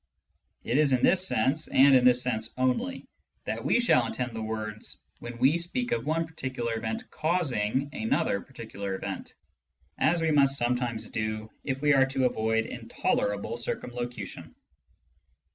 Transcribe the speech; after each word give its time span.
It 0.63 0.79
is 0.79 0.93
in 0.93 1.03
this 1.03 1.27
sense, 1.27 1.67
and 1.67 1.95
in 1.95 2.03
this 2.03 2.23
sense 2.23 2.55
only, 2.57 3.05
that 3.45 3.63
we 3.63 3.79
shall 3.79 4.07
intend 4.07 4.35
the 4.35 4.41
words 4.41 4.99
when 5.19 5.37
we 5.37 5.59
speak 5.59 5.91
of 5.91 6.07
one 6.07 6.25
particular 6.25 6.73
event" 6.73 7.11
causing" 7.11 7.87
another 7.93 8.41
particular 8.41 8.95
event, 8.95 9.35
as 9.99 10.19
we 10.19 10.31
must 10.31 10.57
sometimes 10.57 11.07
do 11.09 11.51
if 11.63 11.81
we 11.81 11.93
are 11.93 12.07
to 12.07 12.25
avoid 12.25 12.65
intolerable 12.65 13.57
circumlocution. 13.57 14.55